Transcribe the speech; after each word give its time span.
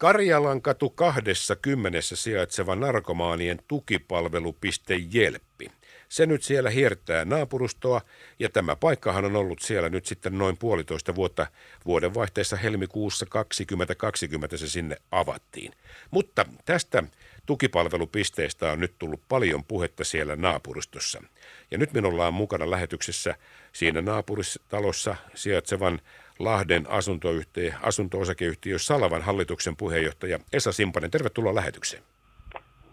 Karjalan 0.00 0.62
katu 0.62 0.90
kahdessa 0.90 1.56
kymmenessä 1.56 2.16
sijaitseva 2.16 2.76
narkomaanien 2.76 3.58
tukipalvelupiste 3.68 5.00
Jelppi. 5.10 5.70
Se 6.08 6.26
nyt 6.26 6.42
siellä 6.42 6.70
hiertää 6.70 7.24
naapurustoa 7.24 8.00
ja 8.38 8.48
tämä 8.48 8.76
paikkahan 8.76 9.24
on 9.24 9.36
ollut 9.36 9.58
siellä 9.60 9.88
nyt 9.88 10.06
sitten 10.06 10.38
noin 10.38 10.56
puolitoista 10.56 11.14
vuotta. 11.14 11.46
Vuodenvaihteessa 11.86 12.56
helmikuussa 12.56 13.26
2020 13.26 14.56
se 14.56 14.68
sinne 14.68 14.96
avattiin. 15.10 15.72
Mutta 16.10 16.46
tästä 16.64 17.02
tukipalvelupisteestä 17.46 18.72
on 18.72 18.80
nyt 18.80 18.94
tullut 18.98 19.20
paljon 19.28 19.64
puhetta 19.64 20.04
siellä 20.04 20.36
naapurustossa. 20.36 21.22
Ja 21.70 21.78
nyt 21.78 21.92
minulla 21.92 22.26
on 22.26 22.34
mukana 22.34 22.70
lähetyksessä 22.70 23.34
siinä 23.72 24.00
naapuristalossa 24.00 25.16
sijaitsevan 25.34 26.00
Lahden 26.40 26.86
asuntoyhtiö, 26.88 27.72
asunto-osakeyhtiö 27.82 28.78
Salavan 28.78 29.22
hallituksen 29.22 29.76
puheenjohtaja 29.76 30.38
Esa 30.52 30.72
Simpanen. 30.72 31.10
Tervetuloa 31.10 31.54
lähetykseen. 31.54 32.02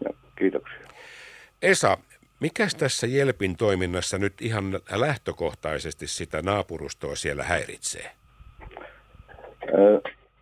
Ja, 0.03 0.09
kiitoksia. 0.35 0.87
Esa, 1.61 1.97
mikäs 2.39 2.75
tässä 2.75 3.07
Jelpin 3.07 3.57
toiminnassa 3.57 4.17
nyt 4.17 4.41
ihan 4.41 4.79
lähtökohtaisesti 4.91 6.07
sitä 6.07 6.41
naapurustoa 6.41 7.15
siellä 7.15 7.43
häiritsee? 7.43 8.11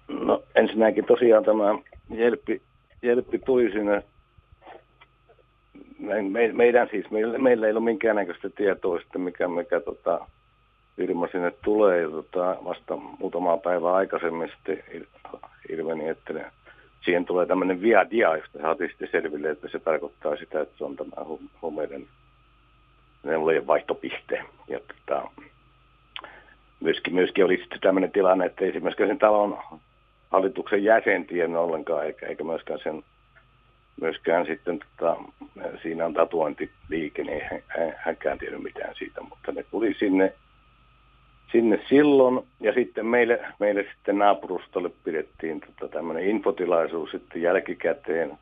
no 0.07 0.43
ensinnäkin 0.55 1.05
tosiaan 1.05 1.45
tämä 1.45 1.79
Jelppi, 2.09 2.61
Jelppi 3.01 3.39
tuli 3.39 3.71
sinne 3.71 4.03
me, 5.99 6.21
me, 6.21 6.47
meidän 6.53 6.87
siis, 6.91 7.11
meillä, 7.11 7.37
meillä 7.37 7.65
ei 7.65 7.71
ole 7.71 7.79
minkäännäköistä 7.79 8.49
tietoa 8.49 8.99
sitten, 8.99 9.21
mikä, 9.21 9.47
mikä 9.47 9.79
tota, 9.79 10.27
firma 10.95 11.27
sinne 11.27 11.51
tulee. 11.51 12.01
Ja 12.01 12.09
tota, 12.09 12.57
vasta 12.65 12.95
muutamaa 12.95 13.57
päivää 13.57 13.93
aikaisemmin 13.93 14.49
sitten 14.49 14.83
ilmeni, 15.69 16.07
että 16.09 16.33
ne, 16.33 16.51
siihen 17.05 17.25
tulee 17.25 17.45
tämmöinen 17.45 17.81
via 17.81 18.09
dia, 18.09 18.37
josta 18.37 18.59
saatiin 18.61 18.89
sitten 18.89 19.09
selville, 19.11 19.49
että 19.49 19.67
se 19.67 19.79
tarkoittaa 19.79 20.35
sitä, 20.35 20.61
että 20.61 20.77
se 20.77 20.83
on 20.83 20.95
tämä 20.95 21.25
huumeiden 21.61 22.07
neulojen 23.23 23.67
vaihtopiste. 23.67 24.43
Ja 24.67 24.79
tota, 24.79 25.29
myöskin, 26.79 27.15
myöskin 27.15 27.45
oli 27.45 27.57
sitten 27.57 27.79
tämmöinen 27.79 28.11
tilanne, 28.11 28.45
että 28.45 28.63
ei 28.63 28.69
esimerkiksi 28.69 29.07
sen 29.07 29.19
talon 29.19 29.57
hallituksen 30.31 30.83
jäsen 30.83 31.25
tiennyt 31.25 31.59
ollenkaan, 31.59 32.05
eikä, 32.05 32.25
eikä 32.25 32.43
myöskään 32.43 32.79
sen 32.83 33.03
myöskään 34.01 34.45
sitten 34.45 34.79
tota, 34.79 35.15
siinä 35.81 36.05
on 36.05 36.13
tatuointiliike, 36.13 37.23
niin 37.23 37.41
hän, 37.67 37.95
hänkään 37.97 38.37
tiedä 38.37 38.57
mitään 38.57 38.95
siitä, 38.95 39.21
mutta 39.21 39.51
ne 39.51 39.63
tuli 39.71 39.95
sinne, 39.99 40.33
sinne 41.51 41.79
silloin 41.89 42.47
ja 42.59 42.73
sitten 42.73 43.05
meille, 43.05 43.39
meille 43.59 43.85
sitten 43.95 44.17
naapurustolle 44.17 44.91
pidettiin 45.03 45.61
tota, 45.61 45.93
tämmöinen 45.93 46.29
infotilaisuus 46.29 47.11
sitten 47.11 47.41
jälkikäteen. 47.41 48.37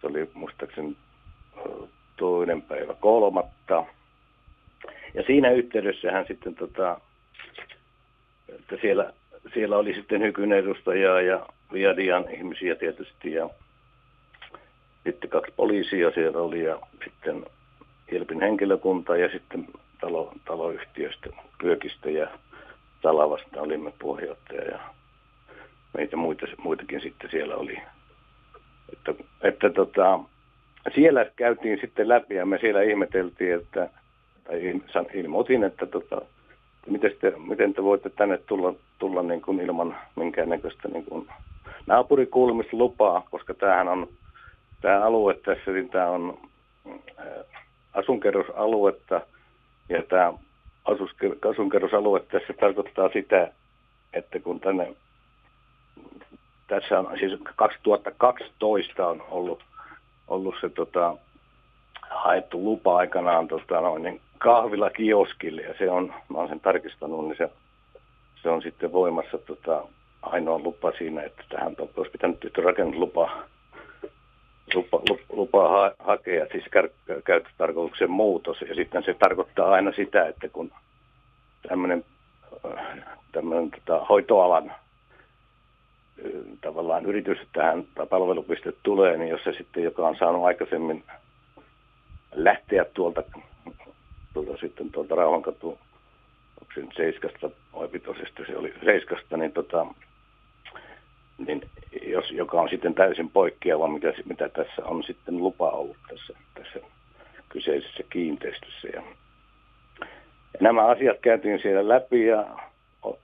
Se 0.00 0.06
oli 0.06 0.30
muistaakseni 0.34 0.96
toinen 2.16 2.62
päivä 2.62 2.94
kolmatta. 2.94 3.84
Ja 5.14 5.22
siinä 5.22 5.50
yhteydessä 5.50 6.12
hän 6.12 6.26
sitten, 6.26 6.54
tota, 6.54 7.00
että 8.48 8.76
siellä, 8.80 9.12
siellä 9.54 9.76
oli 9.76 9.94
sitten 9.94 10.22
Hykyn 10.22 10.52
edustajaa 10.52 11.20
ja 11.20 11.46
Viadian 11.72 12.30
ihmisiä 12.30 12.74
tietysti 12.74 13.32
ja 13.32 13.50
sitten 15.04 15.30
kaksi 15.30 15.52
poliisia 15.56 16.10
siellä 16.10 16.38
oli 16.40 16.64
ja 16.64 16.78
sitten 17.04 17.46
Jelpin 18.12 18.40
henkilökunta 18.40 19.16
ja 19.16 19.28
sitten 19.32 19.66
talo, 20.00 20.32
taloyhtiöstä, 20.44 21.30
Pyökistä 21.58 22.10
ja 22.10 22.28
Salavasta 23.02 23.60
olimme 23.60 23.92
puheenjohtaja 23.98 24.64
ja 24.64 24.78
meitä 25.96 26.16
muita, 26.16 26.46
muitakin 26.58 27.00
sitten 27.00 27.30
siellä 27.30 27.56
oli. 27.56 27.78
Että, 28.92 29.24
että 29.42 29.70
tota, 29.70 30.20
siellä 30.94 31.26
käytiin 31.36 31.78
sitten 31.80 32.08
läpi 32.08 32.34
ja 32.34 32.46
me 32.46 32.58
siellä 32.58 32.82
ihmeteltiin, 32.82 33.54
että, 33.54 33.90
tai 34.44 34.80
ilmoitin, 35.14 35.64
että 35.64 35.86
tota, 35.86 36.22
miten, 36.86 37.12
te, 37.20 37.32
miten 37.48 37.74
te 37.74 37.82
voitte 37.82 38.10
tänne 38.10 38.38
tulla, 38.38 38.74
tulla 38.98 39.22
niin 39.22 39.42
kuin 39.42 39.60
ilman 39.60 39.96
minkäännäköistä 40.16 40.88
niin 40.88 41.04
kuin 41.04 41.28
naapurikuulemislupaa, 41.86 43.26
koska 43.30 43.54
tämähän 43.54 43.88
on 43.88 44.08
tämä 44.80 45.04
alue 45.04 45.34
tässä, 45.34 45.70
niin 45.70 45.88
tämä 45.88 46.08
on 46.08 46.38
asunkerrosaluetta 47.94 49.20
ja 49.88 50.02
tämä 50.02 50.32
asunkerrosalue 51.50 52.20
tässä 52.20 52.52
tarkoittaa 52.60 53.08
sitä, 53.12 53.52
että 54.12 54.40
kun 54.40 54.60
tänne, 54.60 54.96
tässä 56.66 56.98
on 56.98 57.18
siis 57.18 57.40
2012 57.56 59.06
on 59.06 59.24
ollut, 59.30 59.64
ollut 60.28 60.54
se 60.60 60.68
tota, 60.68 61.16
haettu 62.10 62.64
lupa 62.64 62.96
aikanaan 62.96 63.48
tota, 63.48 63.80
noin, 63.80 64.02
niin 64.02 64.20
kahvila 64.38 64.90
kioskille 64.90 65.62
ja 65.62 65.74
se 65.78 65.90
on, 65.90 66.14
mä 66.28 66.38
olen 66.38 66.48
sen 66.48 66.60
tarkistanut, 66.60 67.24
niin 67.24 67.36
se, 67.38 67.50
se 68.42 68.48
on 68.50 68.62
sitten 68.62 68.92
voimassa 68.92 69.38
tota, 69.38 69.82
ainoa 70.22 70.58
lupa 70.58 70.92
siinä, 70.98 71.22
että 71.22 71.42
tähän 71.48 71.76
olisi 71.96 72.12
pitänyt 72.12 72.58
rakennuslupa 72.58 73.30
lupa, 74.76 75.00
lupa 75.28 75.68
ha, 75.68 75.92
hakea, 75.98 76.46
siis 76.52 76.64
käyttötarkoituksen 77.24 78.10
muutos. 78.10 78.60
Ja 78.60 78.74
sitten 78.74 79.02
se 79.02 79.14
tarkoittaa 79.14 79.70
aina 79.70 79.92
sitä, 79.92 80.26
että 80.26 80.48
kun 80.48 80.72
tämmöinen, 81.68 82.04
tämmöinen 83.32 83.70
tota, 83.70 84.04
hoitoalan 84.04 84.72
tavallaan 86.60 87.06
yritys 87.06 87.38
tähän 87.52 87.84
palvelupiste 88.10 88.72
tulee, 88.82 89.16
niin 89.16 89.28
jos 89.28 89.44
se 89.44 89.52
sitten, 89.52 89.82
joka 89.82 90.08
on 90.08 90.16
saanut 90.16 90.44
aikaisemmin 90.44 91.04
lähteä 92.34 92.84
tuolta, 92.84 93.22
tuolta 94.34 94.56
sitten 94.60 94.90
tuolta 94.90 95.14
Rauhankatu, 95.14 95.68
onko 96.60 96.72
se 96.74 96.80
nyt 96.80 96.94
Seiskasta 96.96 97.50
vai 97.72 97.88
se 98.46 98.56
oli 98.56 98.74
Seiskasta, 98.84 99.36
niin 99.36 99.52
tota, 99.52 99.86
jos, 102.26 102.38
joka 102.38 102.60
on 102.60 102.68
sitten 102.68 102.94
täysin 102.94 103.30
poikkeava, 103.30 103.88
mitä, 103.88 104.12
mitä 104.28 104.48
tässä 104.48 104.84
on 104.84 105.02
sitten 105.02 105.38
lupa 105.38 105.70
ollut 105.70 105.96
tässä, 106.08 106.34
tässä 106.54 106.80
kyseisessä 107.48 108.02
kiinteistössä. 108.10 108.88
Ja, 108.88 109.02
ja 110.54 110.58
nämä 110.60 110.86
asiat 110.86 111.16
käytiin 111.22 111.62
siellä 111.62 111.88
läpi 111.88 112.26
ja 112.26 112.46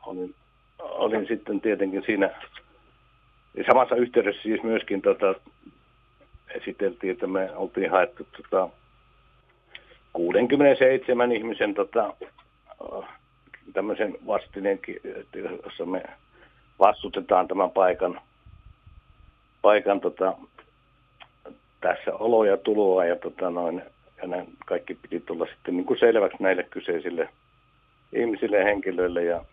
olin, 0.07 0.35
olin 0.79 1.27
sitten 1.27 1.61
tietenkin 1.61 2.03
siinä 2.07 2.31
samassa 3.67 3.97
yhteydessä 3.97 4.43
siis 4.43 4.63
myöskin 4.63 5.03
tota, 5.03 5.35
esiteltiin, 6.55 7.13
että 7.13 7.27
me 7.27 7.51
oltiin 7.57 7.91
haettu 7.91 8.27
tota, 8.37 8.69
67 10.13 11.33
ihmisen 11.33 11.75
tota, 11.75 12.15
tämmöisen 13.73 14.15
vastineen, 14.27 14.79
jossa 15.65 15.87
me 15.87 16.03
vastutetaan 16.79 17.49
tämän 17.49 17.71
paikan, 17.71 18.21
paikan 19.63 20.01
tota, 20.01 20.35
tässä 21.81 22.15
oloa 22.15 22.47
ja 22.47 22.57
tuloa 22.57 23.05
ja, 23.05 23.17
tota 23.17 23.51
noin, 23.51 23.83
ja 24.23 24.29
näin 24.29 24.47
kaikki 24.67 24.95
piti 24.95 25.21
tulla 25.21 25.47
sitten 25.47 25.77
niin 25.77 25.87
kuin 25.87 25.99
selväksi 25.99 26.43
näille 26.43 26.63
kyseisille 26.63 27.29
ihmisille 28.13 28.59
ja 28.59 28.65
henkilöille, 28.65 29.25
ja, 29.25 29.45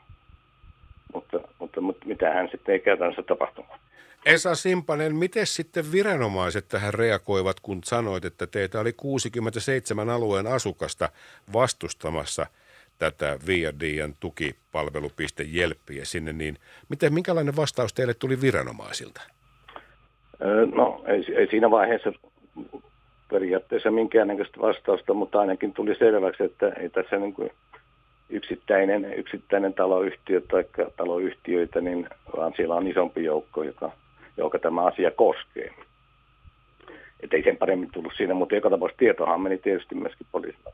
mutta, 1.13 1.39
mutta, 1.59 1.81
mutta 1.81 2.05
mitä 2.05 2.33
hän 2.33 2.49
sitten 2.51 2.73
ei 2.73 2.79
käytännössä 2.79 3.23
tapahtunut. 3.23 3.71
Esa 4.25 4.55
Simpanen, 4.55 5.15
miten 5.15 5.47
sitten 5.47 5.91
viranomaiset 5.91 6.67
tähän 6.67 6.93
reagoivat, 6.93 7.59
kun 7.59 7.81
sanoit, 7.85 8.25
että 8.25 8.47
teitä 8.47 8.79
oli 8.79 8.93
67 8.93 10.09
alueen 10.09 10.47
asukasta 10.47 11.09
vastustamassa– 11.53 12.45
tätä 12.99 13.39
Viadian 13.47 14.15
tukipalvelupiste 14.19 15.43
Jelppiä 15.43 16.05
sinne, 16.05 16.33
niin 16.33 16.57
miten, 16.89 17.13
minkälainen 17.13 17.55
vastaus 17.55 17.93
teille 17.93 18.13
tuli 18.13 18.41
viranomaisilta? 18.41 19.21
No 20.75 21.03
ei, 21.07 21.25
ei 21.35 21.47
siinä 21.47 21.71
vaiheessa 21.71 22.11
periaatteessa 23.31 23.91
minkäännäköistä 23.91 24.61
vastausta, 24.61 25.13
mutta 25.13 25.39
ainakin 25.39 25.73
tuli 25.73 25.95
selväksi, 25.95 26.43
että 26.43 26.69
ei 26.69 26.89
tässä 26.89 27.15
niin 27.17 27.33
kuin 27.33 27.51
yksittäinen, 28.29 29.13
yksittäinen 29.13 29.73
taloyhtiö 29.73 30.41
tai 30.41 30.65
taloyhtiöitä, 30.97 31.81
niin 31.81 32.07
vaan 32.37 32.53
siellä 32.55 32.75
on 32.75 32.87
isompi 32.87 33.23
joukko, 33.23 33.63
joka, 33.63 33.91
joka 34.37 34.59
tämä 34.59 34.85
asia 34.85 35.11
koskee. 35.11 35.73
Että 37.19 37.37
ei 37.37 37.43
sen 37.43 37.57
paremmin 37.57 37.91
tullut 37.93 38.13
siinä, 38.17 38.33
mutta 38.33 38.55
joka 38.55 38.69
tapauksessa 38.69 38.99
tietohan 38.99 39.41
meni 39.41 39.57
tietysti 39.57 39.95
myöskin 39.95 40.27
poliisilla. 40.31 40.71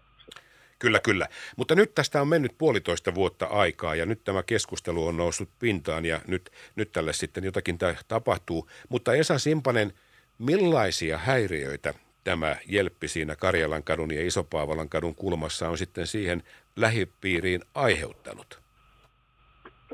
Kyllä, 0.80 1.00
kyllä. 1.00 1.28
Mutta 1.58 1.76
nyt 1.76 1.96
tästä 1.96 2.22
on 2.22 2.28
mennyt 2.28 2.52
puolitoista 2.58 3.16
vuotta 3.16 3.46
aikaa 3.46 3.96
ja 3.96 4.06
nyt 4.06 4.24
tämä 4.24 4.44
keskustelu 4.44 5.08
on 5.08 5.18
noussut 5.18 5.50
pintaan 5.60 6.06
ja 6.06 6.20
nyt, 6.28 6.52
nyt 6.76 6.92
tälle 6.92 7.14
sitten 7.14 7.44
jotakin 7.44 7.78
tapahtuu. 8.08 8.70
Mutta 8.90 9.14
Esa 9.14 9.40
Simpanen, 9.40 9.94
millaisia 10.40 11.18
häiriöitä 11.18 11.94
tämä 12.24 12.56
Jelppi 12.68 13.08
siinä 13.08 13.36
Karjalan 13.36 13.84
kadun 13.84 14.14
ja 14.14 14.28
Isopaavalan 14.28 14.90
kadun 14.90 15.16
kulmassa 15.16 15.70
on 15.70 15.78
sitten 15.78 16.08
siihen 16.08 16.44
lähipiiriin 16.76 17.62
aiheuttanut? 17.76 18.60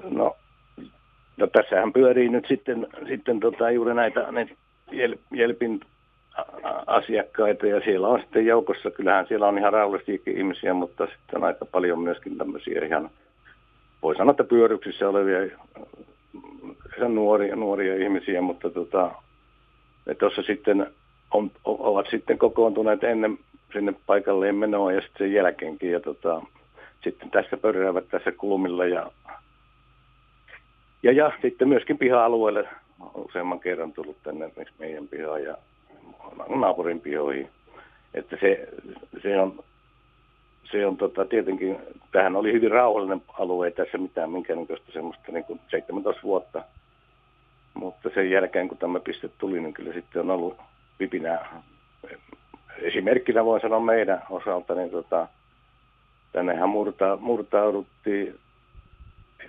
No 0.04 0.36
No 1.42 1.48
tässähän 1.48 1.94
pyörii 1.94 2.30
nyt 2.30 2.46
sitten, 2.48 2.88
sitten 3.08 3.40
tota, 3.40 3.72
juuri 3.72 3.94
näitä, 3.94 4.28
Jel, 4.92 5.16
Jelpin 5.32 5.82
asiakkaita 6.88 7.68
ja 7.68 7.82
siellä 7.82 8.08
on 8.08 8.20
sitten 8.22 8.46
joukossa, 8.46 8.92
kyllähän 8.92 9.28
siellä 9.28 9.48
on 9.48 9.58
ihan 9.58 9.74
rauhallisiakin 9.74 10.38
ihmisiä, 10.38 10.74
mutta 10.74 11.06
sitten 11.06 11.38
on 11.38 11.44
aika 11.44 11.66
paljon 11.66 12.00
myöskin 12.00 12.38
tämmöisiä 12.38 12.86
ihan, 12.86 13.10
voi 14.02 14.16
sanoa, 14.16 14.32
että 14.32 14.44
pyöryksissä 14.44 15.10
olevia 15.10 15.58
nuoria, 17.08 17.56
nuoria 17.56 17.96
ihmisiä, 17.96 18.42
mutta 18.42 18.70
tota, 18.70 19.12
tuossa 20.20 20.42
sitten 20.42 20.88
on, 21.32 21.52
ovat 21.66 22.06
sitten 22.12 22.38
kokoontuneet 22.38 23.04
ennen 23.04 23.38
sinne 23.74 23.94
paikalleen 24.06 24.56
menoa 24.56 24.92
ja 24.92 25.02
sitten 25.02 25.28
sen 25.28 25.34
jälkeenkin. 25.34 25.92
Ja 25.92 26.00
tota, 26.00 26.42
sitten 27.04 27.32
tässä 27.32 27.58
pörräävät 27.58 28.10
tässä 28.10 28.32
kulmilla 28.32 28.86
ja, 28.86 29.12
ja, 31.04 31.12
ja 31.12 31.32
sitten 31.42 31.68
myöskin 31.68 31.98
piha-alueelle 31.98 32.68
useamman 33.16 33.60
kerran 33.60 33.94
tullut 33.94 34.18
tänne 34.24 34.52
meidän 34.80 35.08
pihaan. 35.08 35.44
Ja 35.44 35.58
naapurin 36.50 37.02
pihoihin. 37.02 37.50
Että 38.14 38.38
se, 38.42 38.68
se 39.22 39.40
on, 39.40 39.64
se 40.72 40.86
on 40.86 40.98
tota, 40.98 41.26
tietenkin, 41.26 41.78
tähän 42.12 42.36
oli 42.36 42.54
hyvin 42.54 42.72
rauhallinen 42.72 43.22
alue, 43.40 43.68
ei 43.68 43.72
tässä 43.72 43.98
mitään 43.98 44.32
minkäännäköistä 44.32 44.92
semmoista 44.92 45.32
niin 45.32 45.44
kuin 45.44 45.60
17 45.72 46.24
vuotta. 46.24 46.64
Mutta 47.74 48.10
sen 48.14 48.30
jälkeen, 48.30 48.68
kun 48.68 48.78
tämä 48.78 49.00
piste 49.00 49.30
tuli, 49.38 49.60
niin 49.60 49.74
kyllä 49.74 49.94
sitten 49.94 50.22
on 50.22 50.32
ollut 50.32 50.58
vipinää. 51.00 51.64
Esimerkkinä 52.78 53.46
voin 53.46 53.62
sanoa 53.62 53.80
meidän 53.80 54.24
osalta, 54.30 54.76
niin 54.76 54.90
tota, 54.90 55.28
tännehän 56.32 56.70
murta, 56.70 57.18
murtauduttiin, 57.22 58.40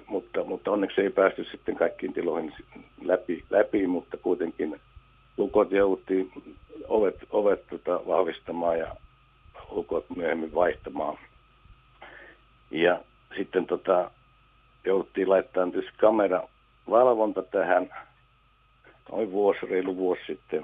mutta, 0.07 0.45
mutta 0.45 0.71
onneksi 0.71 1.01
ei 1.01 1.11
päästy 1.11 1.45
sitten 1.45 1.77
kaikkiin 1.77 2.13
tiloihin 2.13 2.55
läpi, 3.03 3.45
läpi 3.51 3.87
mutta 3.87 4.17
kuitenkin 4.17 4.81
lukot 5.37 5.73
jouduttiin 5.73 6.33
ovet, 6.93 7.17
ovet 7.31 7.67
tota, 7.67 8.07
vahvistamaan 8.07 8.79
ja 8.79 8.97
lukot 9.71 10.05
myöhemmin 10.17 10.55
vaihtamaan. 10.55 11.19
Ja 12.71 13.01
sitten 13.37 13.67
tota, 13.67 14.11
jouduttiin 14.85 15.29
laittamaan 15.31 15.73
tietysti 15.73 15.99
kameravalvonta 15.99 17.43
tähän 17.43 17.91
noin 19.13 19.33
vuosi, 19.33 19.67
reilu 19.67 19.97
vuosi 19.97 20.23
sitten. 20.27 20.63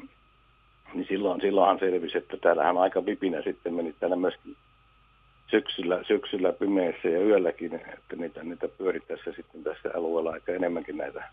Niin 0.94 1.06
silloin, 1.08 1.40
silloinhan 1.40 1.78
selvisi, 1.78 2.18
että 2.18 2.36
täällähän 2.36 2.78
aika 2.78 3.06
vipinä 3.06 3.42
sitten 3.42 3.74
meni 3.74 3.92
täällä 3.92 4.16
myöskin 4.16 4.56
syksyllä, 5.50 6.04
syksyllä 6.06 6.52
pimeässä 6.52 7.08
ja 7.08 7.20
yölläkin, 7.20 7.74
että 7.74 8.16
niitä, 8.16 8.42
niitä 8.42 8.68
pyörittäessä 8.68 9.32
sitten 9.32 9.64
tässä 9.64 9.90
alueella 9.94 10.30
aika 10.30 10.52
enemmänkin 10.52 10.96
näitä 10.96 11.24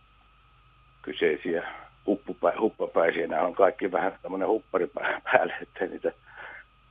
kyseisiä 1.01 1.67
huppupä, 2.07 2.53
huppapäisiä. 2.59 3.41
On 3.41 3.55
kaikki 3.55 3.91
vähän 3.91 4.17
tämmöinen 4.21 4.47
huppari 4.47 4.87
päälle, 5.23 5.53
että 5.61 5.85
niitä 5.85 6.11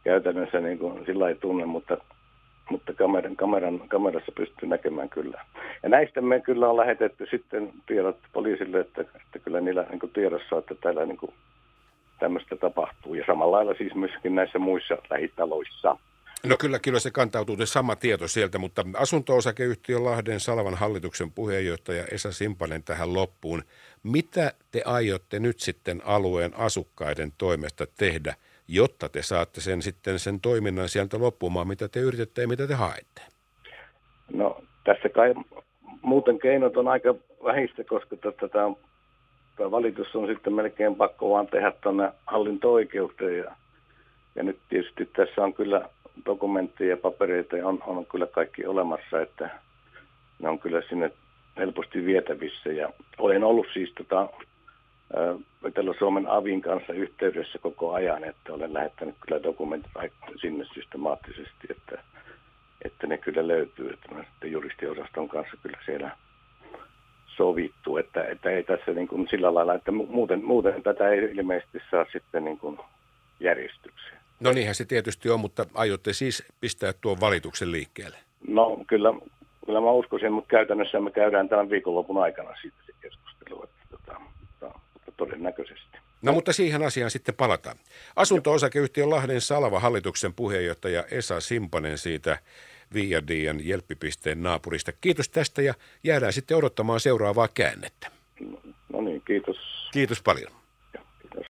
käytännössä 0.04 0.60
niin 0.60 0.78
kuin 0.78 1.06
sillä 1.06 1.28
ei 1.28 1.34
tunne, 1.34 1.66
mutta, 1.66 1.96
mutta 2.70 2.92
kameran, 2.92 3.36
kameran, 3.36 3.80
kamerassa 3.88 4.32
pystyy 4.32 4.68
näkemään 4.68 5.08
kyllä. 5.08 5.44
Ja 5.82 5.88
näistä 5.88 6.20
me 6.20 6.40
kyllä 6.40 6.68
on 6.68 6.76
lähetetty 6.76 7.26
sitten 7.30 7.72
tiedot 7.86 8.16
poliisille, 8.32 8.80
että, 8.80 9.00
että 9.00 9.38
kyllä 9.44 9.60
niillä 9.60 9.86
niin 9.90 10.00
kuin 10.00 10.12
tiedossa, 10.12 10.58
että 10.58 10.74
täällä 10.74 11.06
niin 11.06 11.16
kuin 11.16 11.32
tämmöistä 12.18 12.56
tapahtuu. 12.56 13.14
Ja 13.14 13.24
samalla 13.26 13.56
lailla 13.56 13.74
siis 13.74 13.94
myöskin 13.94 14.34
näissä 14.34 14.58
muissa 14.58 14.96
lähitaloissa. 15.10 15.96
No 16.44 16.56
kyllä, 16.56 16.78
kyllä 16.78 16.98
se 16.98 17.10
kantautuu 17.10 17.56
se 17.56 17.66
sama 17.66 17.96
tieto 17.96 18.28
sieltä, 18.28 18.58
mutta 18.58 18.84
asunto-osakeyhtiö 18.96 20.04
Lahden 20.04 20.40
Salvan 20.40 20.74
hallituksen 20.74 21.32
puheenjohtaja 21.32 22.04
Esa 22.10 22.32
Simpanen 22.32 22.82
tähän 22.82 23.14
loppuun. 23.14 23.62
Mitä 24.02 24.52
te 24.72 24.82
aiotte 24.84 25.38
nyt 25.38 25.60
sitten 25.60 26.02
alueen 26.04 26.56
asukkaiden 26.56 27.32
toimesta 27.38 27.86
tehdä, 27.98 28.34
jotta 28.68 29.08
te 29.08 29.22
saatte 29.22 29.60
sen 29.60 29.82
sitten 29.82 30.18
sen 30.18 30.40
toiminnan 30.40 30.88
sieltä 30.88 31.18
loppumaan, 31.18 31.68
mitä 31.68 31.88
te 31.88 32.00
yritätte 32.00 32.42
ja 32.42 32.48
mitä 32.48 32.66
te 32.66 32.74
haette? 32.74 33.22
No 34.32 34.60
tässä 34.84 35.08
kai 35.08 35.34
muuten 36.02 36.38
keinot 36.38 36.76
on 36.76 36.88
aika 36.88 37.14
vähistä, 37.44 37.84
koska 37.84 38.16
tätä 38.16 38.48
tämä 39.56 39.70
valitus 39.70 40.16
on 40.16 40.26
sitten 40.26 40.52
melkein 40.52 40.96
pakko 40.96 41.30
vaan 41.30 41.46
tehdä 41.46 41.72
tuonne 41.82 42.12
hallinto-oikeuteen 42.26 43.38
ja, 43.38 43.56
ja 44.34 44.42
nyt 44.42 44.58
tietysti 44.68 45.06
tässä 45.06 45.42
on 45.42 45.54
kyllä 45.54 45.88
dokumentteja 46.26 46.90
ja 46.90 46.96
papereita 46.96 47.56
on, 47.64 47.82
on 47.86 48.06
kyllä 48.06 48.26
kaikki 48.26 48.66
olemassa, 48.66 49.20
että 49.20 49.50
ne 50.38 50.48
on 50.48 50.58
kyllä 50.58 50.82
sinne 50.88 51.10
helposti 51.56 52.04
vietävissä. 52.04 52.68
Ja 52.68 52.92
olen 53.18 53.44
ollut 53.44 53.66
siis 53.72 53.92
tota, 53.94 54.28
Etelä-Suomen 55.64 56.26
avin 56.26 56.62
kanssa 56.62 56.92
yhteydessä 56.92 57.58
koko 57.58 57.92
ajan, 57.92 58.24
että 58.24 58.52
olen 58.52 58.74
lähettänyt 58.74 59.14
kyllä 59.20 59.42
dokumentit 59.42 59.92
sinne 60.40 60.64
systemaattisesti, 60.74 61.66
että, 61.70 62.02
että 62.84 63.06
ne 63.06 63.18
kyllä 63.18 63.48
löytyy. 63.48 63.90
Että 63.90 64.14
mä 64.14 64.24
sitten 64.24 64.52
juristiosaston 64.52 65.28
kanssa 65.28 65.56
kyllä 65.62 65.78
siellä 65.84 66.10
sovittu, 67.26 67.96
että, 67.96 68.24
että 68.24 68.50
ei 68.50 68.62
tässä 68.62 68.92
niin 68.92 69.08
kuin 69.08 69.28
sillä 69.30 69.54
lailla, 69.54 69.74
että 69.74 69.90
muuten, 69.92 70.44
muuten 70.44 70.82
tätä 70.82 71.08
ei 71.08 71.18
ilmeisesti 71.18 71.78
saa 71.90 72.06
sitten 72.12 72.44
niin 72.44 72.58
kuin 72.58 72.78
järjestykseen. 73.40 74.23
No 74.44 74.52
niinhän 74.52 74.74
se 74.74 74.84
tietysti 74.84 75.30
on, 75.30 75.40
mutta 75.40 75.66
aiotte 75.74 76.12
siis 76.12 76.42
pistää 76.60 76.92
tuon 76.92 77.20
valituksen 77.20 77.72
liikkeelle? 77.72 78.16
No 78.48 78.84
kyllä, 78.86 79.12
kyllä 79.66 79.80
mä 79.80 79.90
uskoisin, 79.90 80.32
mutta 80.32 80.48
käytännössä 80.48 81.00
me 81.00 81.10
käydään 81.10 81.48
tämän 81.48 81.70
viikonlopun 81.70 82.22
aikana 82.22 82.50
siitä 82.60 82.76
se 82.86 82.92
keskustelu, 83.00 83.64
että 83.64 83.86
tota, 83.90 84.20
tota, 84.60 84.80
todennäköisesti. 85.16 85.98
No 86.22 86.32
mutta 86.32 86.52
siihen 86.52 86.82
asiaan 86.82 87.10
sitten 87.10 87.34
palataan. 87.34 87.76
Asunto-osakeyhtiön 88.16 89.10
Lahden 89.10 89.40
Salva 89.40 89.80
hallituksen 89.80 90.34
puheenjohtaja 90.34 91.04
Esa 91.10 91.40
Simpanen 91.40 91.98
siitä 91.98 92.38
Viadian 92.94 93.66
jelppipisteen 93.68 94.42
naapurista. 94.42 94.92
Kiitos 95.00 95.28
tästä 95.28 95.62
ja 95.62 95.74
jäädään 96.04 96.32
sitten 96.32 96.56
odottamaan 96.56 97.00
seuraavaa 97.00 97.48
käännettä. 97.48 98.10
No 98.92 99.00
niin, 99.00 99.22
kiitos. 99.26 99.56
Kiitos 99.92 100.22
paljon. 100.22 100.63